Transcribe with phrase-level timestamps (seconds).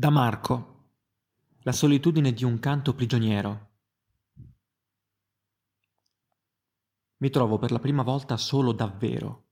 [0.00, 0.94] Da Marco.
[1.58, 3.72] La solitudine di un canto prigioniero.
[7.18, 9.48] Mi trovo per la prima volta solo davvero.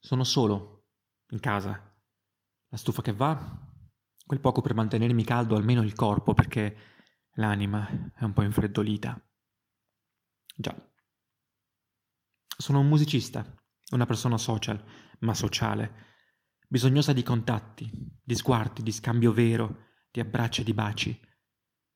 [0.00, 0.88] Sono solo,
[1.28, 1.94] in casa.
[2.70, 3.56] La stufa che va,
[4.26, 6.76] quel poco per mantenermi caldo almeno il corpo perché
[7.34, 9.24] l'anima è un po' infreddolita.
[10.56, 10.92] Già.
[12.56, 13.46] Sono un musicista,
[13.92, 14.84] una persona social,
[15.20, 16.11] ma sociale
[16.72, 17.90] bisognosa di contatti,
[18.24, 21.10] di sguardi, di scambio vero, di abbracci e di baci.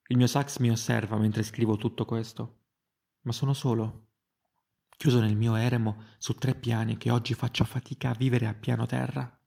[0.09, 2.65] Il mio sax mi osserva mentre scrivo tutto questo,
[3.23, 4.11] ma sono solo,
[4.99, 8.85] chiuso nel mio eremo su tre piani che oggi faccio fatica a vivere a piano
[8.85, 9.41] terra.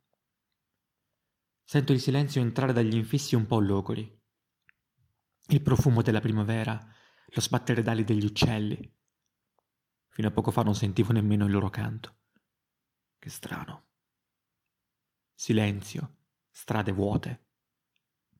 [1.64, 4.12] Sento il silenzio entrare dagli infissi un po' logori,
[5.50, 6.76] il profumo della primavera,
[7.28, 8.98] lo sbattere d'ali degli uccelli.
[10.08, 12.16] Fino a poco fa non sentivo nemmeno il loro canto.
[13.20, 13.89] Che strano.
[15.42, 16.18] Silenzio,
[16.52, 17.46] strade vuote.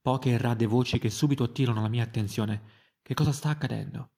[0.02, 2.62] Poche e rade voci che subito attirano la mia attenzione.
[3.02, 4.16] Che cosa sta accadendo?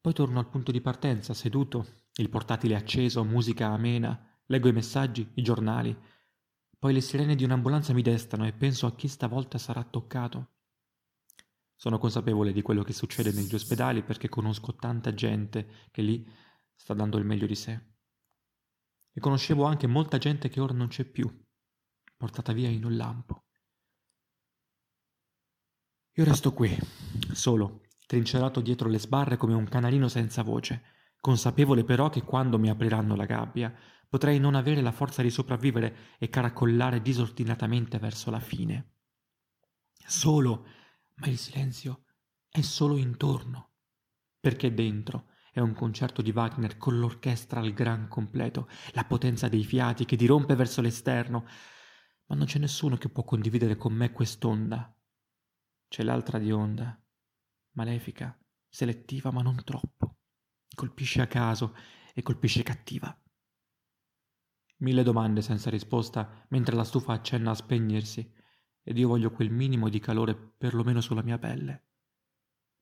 [0.00, 5.30] Poi torno al punto di partenza, seduto, il portatile acceso, musica amena, leggo i messaggi,
[5.34, 5.94] i giornali.
[6.78, 10.52] Poi le sirene di un'ambulanza mi destano e penso a chi stavolta sarà toccato.
[11.74, 16.26] Sono consapevole di quello che succede negli ospedali perché conosco tanta gente che lì
[16.72, 17.95] sta dando il meglio di sé
[19.16, 21.26] e conoscevo anche molta gente che ora non c'è più,
[22.18, 23.46] portata via in un lampo.
[26.12, 26.76] Io resto qui,
[27.32, 30.82] solo, trincerato dietro le sbarre come un canarino senza voce,
[31.18, 33.74] consapevole però che quando mi apriranno la gabbia
[34.06, 38.96] potrei non avere la forza di sopravvivere e caracollare disordinatamente verso la fine.
[40.06, 40.66] Solo,
[41.14, 42.04] ma il silenzio
[42.50, 43.70] è solo intorno,
[44.38, 49.64] perché dentro è un concerto di Wagner con l'orchestra al gran completo, la potenza dei
[49.64, 51.46] fiati che dirompe verso l'esterno,
[52.26, 54.94] ma non c'è nessuno che può condividere con me quest'onda.
[55.88, 57.02] C'è l'altra di onda,
[57.70, 60.18] malefica, selettiva ma non troppo.
[60.74, 61.74] Colpisce a caso
[62.12, 63.18] e colpisce cattiva.
[64.80, 68.30] Mille domande senza risposta mentre la stufa accenna a spegnersi
[68.82, 71.84] ed io voglio quel minimo di calore perlomeno sulla mia pelle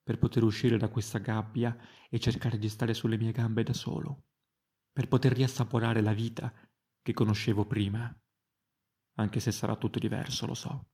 [0.04, 1.76] per poter uscire da questa gabbia
[2.10, 4.26] e cercare di stare sulle mie gambe da solo,
[4.92, 6.52] per poter riassaporare la vita
[7.02, 8.14] che conoscevo prima,
[9.16, 10.90] anche se sarà tutto diverso, lo so.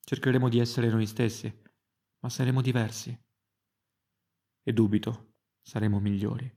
[0.00, 1.52] Cercheremo di essere noi stessi,
[2.20, 3.18] ma saremo diversi.
[4.62, 6.50] E dubito, saremo migliori.